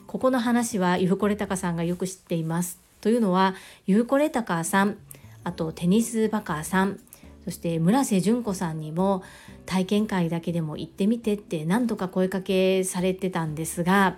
[0.08, 2.80] ここの話はゆうこれたかさんがよく知っています。
[3.02, 4.98] というのはゆうこれたかさん
[5.44, 7.00] あとテニスバカーさん
[7.48, 9.24] そして村瀬純子さんにも
[9.66, 14.18] 体験会だけでも行ってみてって何度か声かけされてたんですが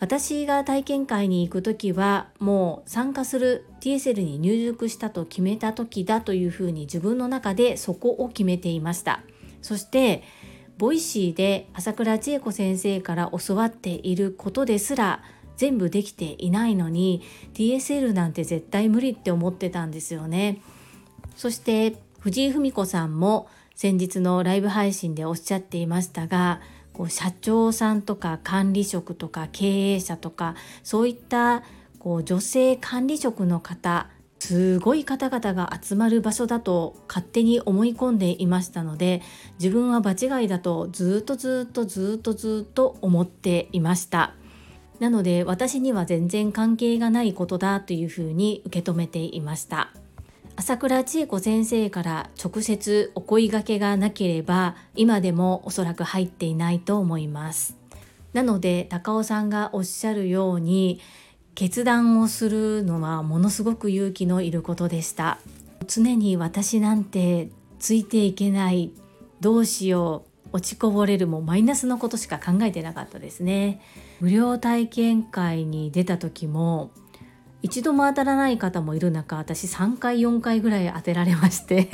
[0.00, 9.20] 私が体験会に行く時はもう参加する TSL に入塾したと決めた時だというふうに自分の中でそこを決めていました。
[9.62, 10.24] そして
[10.78, 15.22] ボイシーで朝倉千恵子先生から教わっていることですら
[15.56, 17.22] 全部できていないのに
[17.54, 20.60] TSL なんて絶対無理って思ってたんですよね。
[21.36, 26.60] そして藤井文子さんも先日のライブ配信でおっしゃっていましたが
[26.92, 30.54] こう社長さんとか管理職とか経営者とか
[30.84, 31.64] そういった
[31.98, 34.08] こう女性管理職の方
[34.38, 39.20] すごい方々が集まる場所だと勝手に思い込んでいましたので
[39.58, 44.34] 自分は場違いだとずっとずっとずっとずっと思っていました。
[45.00, 49.92] なので私には全然関係がないことだというふうに受け止めていました。
[50.54, 57.76] 朝倉千恵子先生から直接お声がけがなければ今でもおそらく入っていないと思います。
[58.32, 61.00] なので高尾さんがおっしゃるように
[61.54, 65.38] 決断をするのはものすごく勇気のいることでした。
[65.86, 68.92] 常に私なんてついていけない
[69.40, 73.80] どうしよう落ちこぼれるもマイナスのことしか考えてなかったですね。
[74.20, 76.90] 無料体験会に出た時も
[77.62, 81.88] 一度も当たらない方もいる中私3回4回ぐらい当てられまして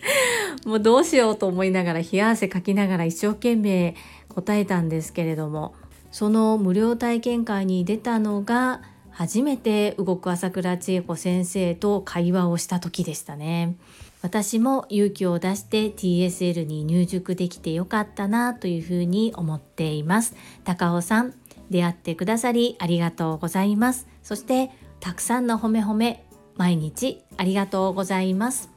[0.64, 3.94] もうどうしようと思いながら冷や汗かきながら一生懸命
[4.28, 5.74] 答えたんですけれども
[6.10, 8.80] その無料体験会に出たのが
[9.10, 13.76] 初めて動く朝倉千恵子先生と会話をした時でしたね。
[14.20, 20.34] 私も勇気を出して TSL に入塾できてよかったなというふうに思っています。
[20.64, 21.34] 高尾さん
[21.70, 24.06] 出会ってくださりありがとうございます。
[24.22, 24.70] そして
[25.06, 26.24] たくさんの褒め褒め
[26.56, 28.70] 毎日ありがとうございます。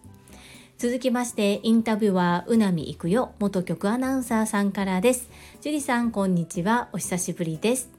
[0.78, 5.28] 続きましてインタビュアーうなみいくよ元局アナウンサーさんからです。
[5.62, 6.90] 樹里さんこんにちは。
[6.94, 7.90] お久しぶりです。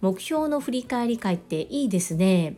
[0.00, 2.56] 目標の振り返り会っていいですね。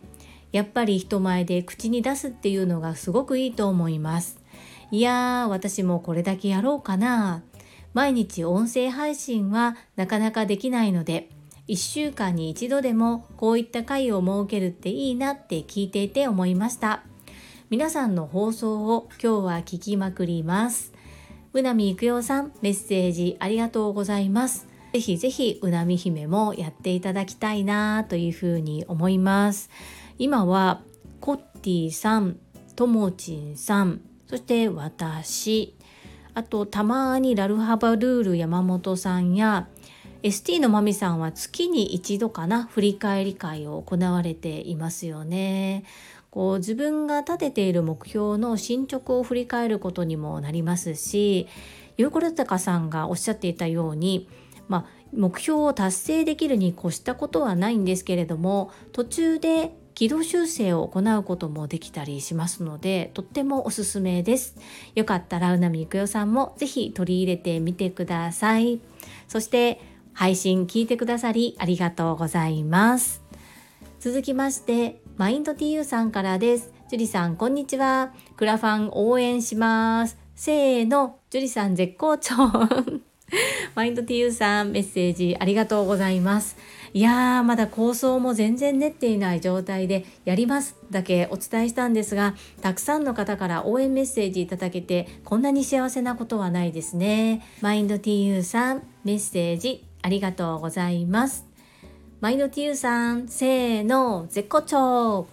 [0.51, 4.41] やっぱり人前で口に出すっていうのがすごくいいと思います。
[4.91, 7.43] いやー私もこれだけやろうかな。
[7.93, 11.29] 毎日音声配信はなかなかできないので
[11.69, 17.03] 1週間に一度でもこういった会を設けるっていいなって聞いていて思いました
[17.71, 20.95] 皆さんの放送を今日は聞きまくります。
[21.53, 24.67] うなみいくよさん、メッセージありがとうございます。
[24.95, 29.69] ぜひぜひうなみ姫もやっていただきたいなというふうに思います。
[30.19, 30.81] 今は
[31.21, 32.39] コッティさん、
[32.75, 35.77] ともちんさん、そして私、
[36.33, 39.69] あとたまにラルハバルール山本さんや
[40.23, 45.85] ST のまみさんは月に一度かな振り返り会を行われていますよね。
[46.31, 51.49] こう自分が立てている目標の進捗を振り返ることにもなりますし
[51.97, 54.29] ゆうころたかさんがおっしゃっていたように、
[54.69, 64.55] まあ、目標を達成できるに越したことはないんですけれども途中で軌道修正を行うこともできたりしますのでとってもおすすめです
[64.95, 68.81] よかったらうなみいくよさんもぜひ取り入れてみてください
[69.27, 73.23] そして配信聞いてくださりありがとうございます
[74.01, 76.71] 続きましてマインド TU さんからです。
[76.89, 78.13] ジュリさん、こんにちは。
[78.37, 80.17] クラファン応援します。
[80.37, 82.35] せーの、ジュリさん絶好調。
[83.75, 86.57] マインド TU さん、メッセージありがとうございます。
[86.95, 97.43] いやー、まだ構想も全然練っていない状態で、やりますだけお伝えしたんですが、たくさんの方から応援メッセージいただけて、こんなに幸せなことはないですね。
[97.61, 101.47] マインド TU さん、メッセージありがとうございます。
[102.21, 105.29] マインドティーさん、せーの、絶好調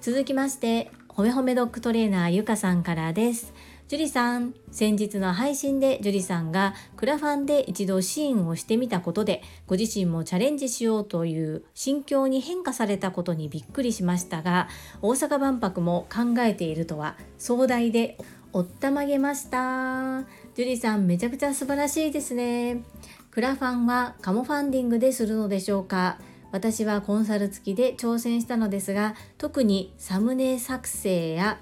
[0.00, 3.52] 続きまして、ほめほめドッグトレーナーゆかさんからです。
[3.88, 14.68] ジュリさん、先日の配信でジュリさんがクラファンで一度支援をしてみたことで、ご自身もチャレンジしようという心境に変化されたことにびっくりしましたが、
[15.00, 18.18] 大阪万博も考えているとは壮大で
[18.52, 20.22] おったまげました。
[20.54, 22.82] ジュリさん、めちゃくちゃ素晴らしいですね。
[23.30, 26.18] クラファンはカモファンディングでするのでしょうか？
[26.50, 31.58] 私はコンサル付きで挑戦したのですが特にサムネ作成や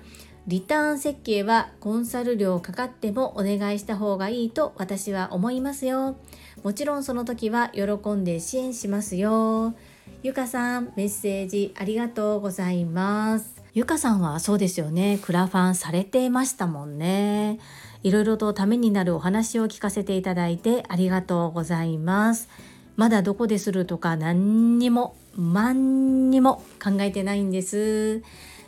[0.47, 6.17] リターン設計はコンサル料かかってもお願いした方がいいと私は思いますよ。
[6.63, 9.75] もちろんその時は喜んで支援しますよ。
[10.23, 13.61] ゆかさんメッセージありがとうございます。
[13.75, 15.19] ゆかさんはそうですよね。
[15.21, 17.59] クラファンされてましたもんね。
[18.03, 22.49] いろいろとためになるお話を聞かせていただいてありがとうございます。
[22.97, 28.23] まだどこでするとか何にも何にも考えてないんです。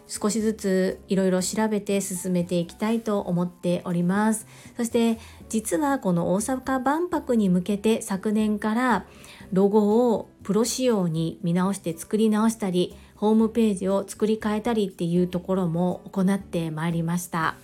[0.09, 5.19] 少しずついろいろ調べて進めていきたいと思っておりますそして
[5.51, 9.07] 実はこの大阪万博に向けて昨年から
[9.53, 17.55] ロゴをプロ仕様に見直して作り直したりホームページを作り変えたりっていうところも行ってまいりました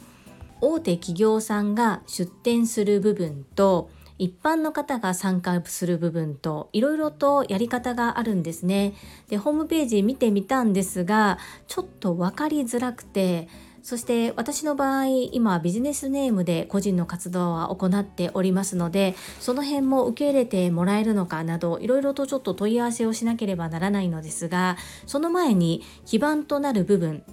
[0.61, 8.95] 大手企業さんが出展する部分と一般の方が参加する部分といろいろとやり方があるんですね。
[9.29, 13.49] でホームページ見てみたんですがちょっと分かりづらくて
[13.83, 27.25] そして私の場合今ビジネスネームで個人の活動は行っておりますのでその辺も受け入れてもらえるのかなどいろいろとちょっと問い合わせをしなければならないのですがその前に基盤となる部分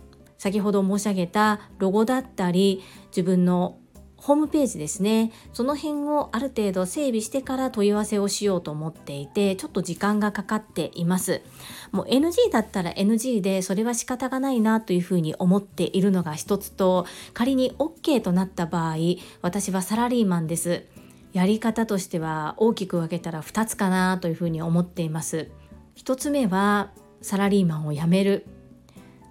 [0.41, 3.77] 先ほど申し上げたロゴだったり自分の
[4.17, 5.31] ホームページですね。
[5.53, 11.43] その辺をある程度整備してから問い合わせをしようと思っていてちょっと時間がかかっています。
[11.91, 18.95] もう NG だったら NG でそれは仕方がないなというふうに思っているのが一つと仮に OK となった場合
[19.43, 20.85] 私はサラリーマンです。
[21.33, 25.51] やり方としては大きく分けたら2つかなというふうに思っています。
[25.97, 26.89] 1つ目は
[27.21, 28.47] サラリーマンを辞める。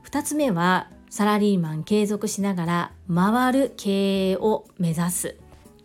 [0.05, 5.37] 2つ目はサラリーマン継続しながら回る経営を目指す。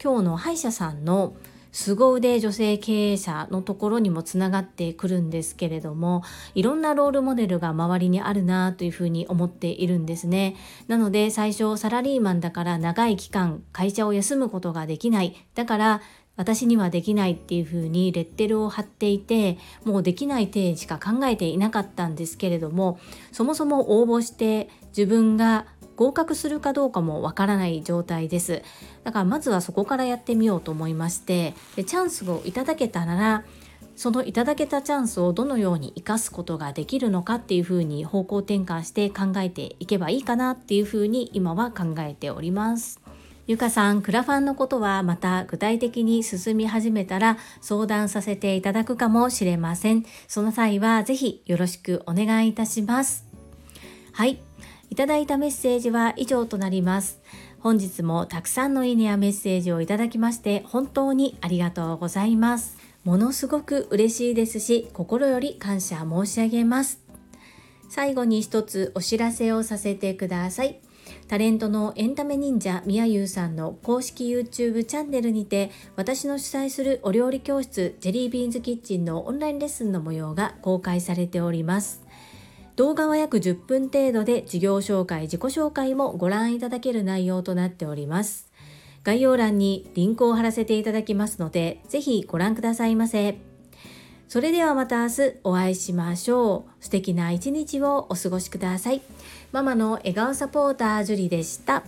[0.01, 1.33] 今日の歯医者さんの
[1.71, 6.23] 凄腕女性経営者のところにもつながってくるんですけれども
[6.53, 10.55] いろんなロールモデルが周りにあるなというふうに思っているんですね。
[10.87, 15.35] なので最初サラリーマンだから長い期間会社を休むことができない。
[15.55, 16.01] だから
[16.37, 22.99] 私にはできないっていうふうにレッテルを貼っていてもうできない点しか考えていなかったんですけれども
[23.31, 25.65] そもそも応募して自分が
[25.95, 28.63] 合格するかどうかもわからない状態です
[29.03, 33.45] だからまずはそこからやってみようと思いましてでチャンスをいただけたなら
[33.95, 43.04] そのいただけたチャンスをどのように生かすことができるのかっていうふうに方向転換して考えていけばいいかなっていうふうに今は考えております。
[43.47, 50.03] ゆかさん、クラファンのことはまた具体的に進み始めたら相談させていただくかもしれません。
[50.27, 53.27] その際はぜひよろしくお願いいたします。
[54.13, 54.41] はい。
[54.89, 57.21] いただいたメッセージは以上となります。
[57.59, 62.77] 本日もたくさんのいいねやメッセージをいただきまして本当にありがとうございます。
[63.03, 66.99] ものすごく嬉しいですし、心より感謝申し上げます。
[67.89, 70.84] 最後に一つお知らせをさせてください。
[71.27, 82.03] タレントのエンタメ忍者みやゆうさんの公式 YouTube チャンネルにて私の主催するお料理教室ジェリービーンズキッチンのオンラインレッスンの模様が公開されております。
[82.75, 88.51] 動画は約10分程度で事業紹介自己紹介もご覧いただける内容となっております。
[89.03, 93.39] 概要欄にリンクを貼らせていただきますのでぜひご覧くださいませ。
[94.27, 96.83] それではまた明日お会いしましょう。
[96.83, 99.01] 素敵な一日をお過ごしください。
[99.55, 101.81] ママの笑顔サポータージュリでした。